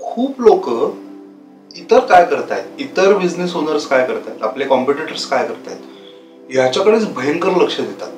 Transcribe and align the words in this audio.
खूप 0.00 0.40
लोक 0.40 0.68
इतर 1.76 2.00
काय 2.00 2.24
करतायत? 2.24 2.64
इतर 2.80 3.14
बिझनेस 3.18 3.54
ओनर्स 3.56 3.86
काय 3.86 4.04
करतायत? 4.06 4.42
आपले 4.42 4.64
कॉम्पिटिटर्स 4.64 5.24
काय 5.26 5.46
करतायत? 5.46 5.78
याच्याकडेच 6.50 7.06
भयंकर 7.14 7.56
लक्ष 7.62 7.80
देतात. 7.80 8.10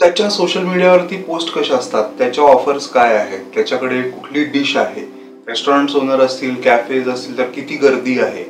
त्याच्या 0.00 0.28
सोशल 0.30 0.62
मीडियावरती 0.62 1.16
पोस्ट 1.22 1.52
कशा 1.54 1.76
असतात? 1.76 2.04
त्याच्या 2.18 2.44
ऑफर्स 2.44 2.88
काय 2.88 3.16
आहेत? 3.16 3.44
त्याच्याकडे 3.54 4.00
कुठली 4.02 4.44
डिश 4.44 4.76
आहे? 4.76 5.02
रेस्टॉरंट 5.48 5.94
ओनर 5.96 6.20
असतील 6.20 6.54
कॅफेज 6.54 7.08
असतील 7.08 7.38
तर 7.38 7.50
किती 7.54 7.76
गर्दी 7.76 8.18
आहे? 8.20 8.44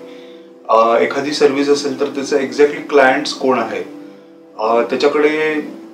एखादी 1.04 1.32
सर्व्हिस 1.32 1.68
असेल 1.68 2.00
तर 2.00 2.06
त्याचं 2.06 2.38
एक्झॅक्टली 2.38 2.80
क्लायंट्स 2.90 3.32
कोण 3.34 3.58
आहेत? 3.58 3.84
त्याच्याकडे 4.90 5.30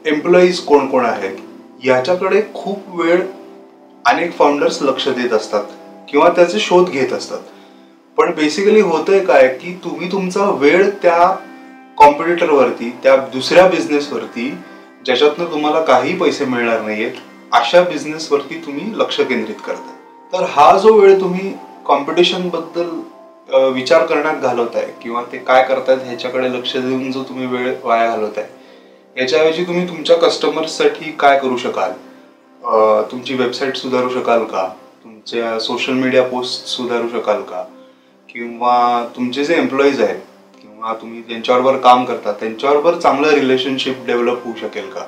एम्प्लॉईज 0.06 0.60
कोण 0.60 0.86
कोण 0.86 1.04
आहेत? 1.04 1.36
याच्याकडे 1.84 2.42
खूप 2.54 3.00
वेळ 3.00 3.22
अनेक 4.04 4.32
फाउंडर्स 4.32 4.82
लक्ष 4.82 5.08
देत 5.08 5.32
असतात. 5.32 5.64
किंवा 6.10 6.28
त्याचे 6.28 6.58
शोध 6.60 6.88
घेत 6.90 7.12
असतात. 7.12 7.38
पण 8.18 8.32
बेसिकली 8.34 8.80
होतंय 8.80 9.18
काय 9.24 9.46
की 9.54 9.72
तुम्ही 9.84 10.10
तुमचा 10.12 10.44
वेळ 10.60 10.88
त्या 11.02 11.34
कॉम्पिटिटरवरती 11.98 12.90
त्या 13.02 13.16
दुसऱ्या 13.32 13.66
बिझनेसवरती 13.68 14.50
ज्याच्यातनं 15.04 15.50
तुम्हाला 15.52 15.80
काही 15.82 16.16
पैसे 16.18 16.44
मिळणार 16.44 16.80
नाहीयेत 16.80 17.12
अशा 17.52 17.80
बिझनेसवरती 17.82 18.54
तुम्ही 18.66 18.90
लक्ष 18.98 19.20
केंद्रित 19.20 19.60
करता. 19.66 19.92
तर 20.32 20.44
हा 20.48 20.76
जो 20.78 20.92
वेळ 20.94 21.20
तुम्ही 21.20 21.52
कॉम्पिटिशनबद्दल 21.86 22.88
विचार 23.74 24.04
करण्यात 24.06 24.42
घालवताय 24.42 24.86
किंवा 25.02 25.22
ते 25.32 25.38
काय 25.38 25.62
करतायत 25.64 25.98
ह्याच्याकडे 26.04 26.48
लक्ष 26.52 26.76
देऊन 26.76 27.10
जो 27.12 27.22
तुम्ही 27.22 27.46
वेळ 27.46 27.72
वाया 27.84 28.10
घालवताय 28.10 28.46
याच्याऐवजी 29.16 29.64
तुम्ही 29.64 29.88
तुमच्या 29.88 30.16
कस्टमर्ससाठी 30.16 31.12
काय 31.12 31.38
करू 31.38 31.56
शकाल? 31.56 31.92
तुमची 33.10 33.34
वेबसाईट 33.34 33.76
सुधारू 33.76 34.08
शकाल 34.10 34.44
का? 34.44 34.68
तुमच्या 35.20 35.58
सोशल 35.60 35.92
मीडिया 35.92 36.22
पोस्ट 36.24 36.66
सुधारू 36.66 37.08
शकाल 37.08 37.40
का? 37.42 37.62
किंवा 38.28 39.04
तुमचे 39.16 39.44
जे 39.44 39.54
एम्प्लॉईज 39.54 40.00
आहेत 40.02 40.20
किंवा 40.60 40.92
तुम्ही 41.00 41.20
ज्यांच्याबरोबर 41.22 41.76
काम 41.78 42.04
करता 42.04 42.32
त्यांच्याबरोबर 42.32 42.94
चांगलं 42.98 43.28
रिलेशनशिप 43.30 44.04
डेव्हलप 44.06 44.44
होऊ 44.44 44.54
शकेल 44.60 44.88
का? 44.90 45.04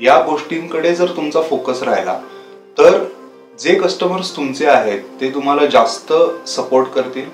या 0.00 0.18
गोष्टींकडे 0.22 0.94
जर 0.94 1.10
तुमचा 1.16 1.42
फोकस 1.42 1.82
राहिला 1.82 2.18
तर 2.78 2.98
जे 3.60 3.74
कस्टमर्स 3.74 4.34
तुमचे 4.36 4.66
आहेत 4.66 5.00
ते 5.20 5.30
तुम्हाला 5.34 5.66
जास्त 5.66 6.12
सपोर्ट 6.48 6.88
करतील. 6.94 7.28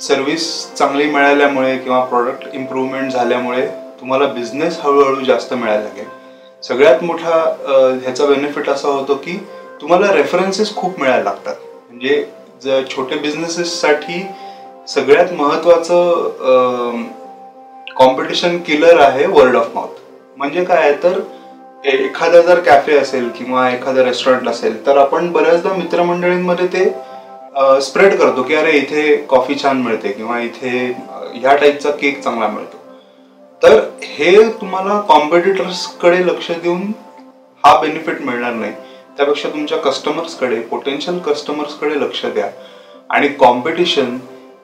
सर्व्हिस 0.00 0.50
चांगली 0.74 1.10
मिळाल्यामुळे 1.10 1.76
किंवा 1.78 2.04
प्रॉडक्ट 2.04 2.46
इम्प्रूव्हमेंट 2.54 3.12
झाल्यामुळे 3.12 3.66
तुम्हाला 4.00 4.26
बिझनेस 4.34 4.78
हळूहळू 4.80 5.24
जास्त 5.24 5.54
मिळायला 5.54 5.82
लागेल. 5.82 6.06
सगळ्यात 6.62 7.04
मोठा 7.04 7.40
ह्याचा 8.02 8.26
बेनिफिट 8.26 8.68
असा 8.68 8.88
होतो 8.88 9.14
की 9.14 9.40
तुम्हाला 9.82 10.12
रेफरन्सेस 10.12 10.74
खूप 10.76 10.98
मिळायला 11.00 11.22
लागतात. 11.24 11.54
म्हणजे 11.88 12.24
जर 12.62 12.82
छोटे 12.90 13.16
बिझनेसेससाठी 13.18 14.22
सगळ्यात 14.88 15.32
महत्वाचं 15.38 17.02
कॉम्पिटिशन 17.96 18.58
किलर 18.66 19.00
आहे 19.00 19.26
वर्ड 19.26 19.56
ऑफ 19.56 19.70
माउथ 19.74 20.00
म्हणजे 20.36 20.64
काय 20.64 20.82
आहे 20.82 20.92
तर 21.02 21.18
एखादा 21.84 22.40
जर 22.42 22.60
कॅफे 22.66 22.96
असेल 22.98 23.28
किंवा 23.38 23.68
एखादं 23.70 24.04
रेस्टॉरंट 24.04 24.48
असेल 24.48 24.84
तर 24.86 24.96
आपण 24.96 25.30
बऱ्याचदा 25.32 25.72
मित्रमंडळींमध्ये 25.76 26.66
ते 26.72 26.84
स्प्रेड 27.82 28.14
करतो 28.18 28.42
की 28.42 28.54
अरे 28.54 28.72
इथे 28.78 29.16
कॉफी 29.30 29.54
छान 29.62 29.82
मिळते 29.82 30.12
किंवा 30.12 30.38
इथे 30.40 30.70
ह्या 31.34 31.54
टाईपचा 31.56 31.90
केक 31.90 32.22
चांगला 32.22 32.46
मिळतो. 32.48 32.76
तर 33.62 33.78
हे 34.02 34.36
तुम्हाला 34.60 35.00
कॉम्पिटिटर्सकडे 35.08 36.24
लक्ष 36.26 36.50
देऊन 36.52 36.80
हा 37.64 37.76
बेनिफिट 37.80 38.22
मिळणार 38.22 38.52
नाही. 38.52 38.72
त्यापेक्षा 39.16 39.48
तुमच्या 39.48 39.78
कस्टमर्सकडे 39.78 40.60
पोटेन्शियल 40.60 41.18
कस्टमर्सकडे 41.18 42.00
लक्ष 42.00 42.24
द्या. 42.26 42.50
आणि 43.10 43.28
कॉम्पिटिशन 43.28 44.18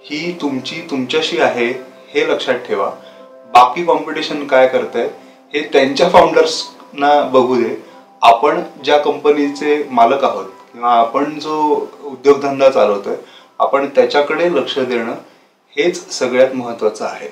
ही 0.04 0.38
तुमची 0.40 0.80
तुमच्याशी 0.90 1.40
आहे 1.40 1.66
हे 2.14 2.26
लक्षात 2.28 2.54
ठेवा. 2.54 2.90
बाकी 3.52 3.84
कॉम्पिटिशन 3.84 4.46
काय 4.46 4.66
करतंय 4.68 5.08
हे 5.54 5.68
त्यांच्या 5.72 6.08
फाउंडर्सना 6.08 7.20
बघू 7.22 7.56
दे. 7.56 7.74
आपण 8.22 8.60
ज्या 8.84 8.98
कंपनीचे 8.98 9.82
मालक 9.90 10.24
आहोत 10.24 10.44
किंवा 10.72 10.92
आपण 10.92 11.38
जो 11.38 11.56
उद्योगधंदा 12.04 12.68
चालवतोय 12.70 13.16
आपण 13.58 13.86
त्याच्याकडे 13.86 14.50
लक्ष 14.52 14.78
देणं 14.78 15.14
हेच 15.76 16.10
सगळ्यात 16.12 16.54
महत्वाचं 16.54 17.04
आहे. 17.04 17.28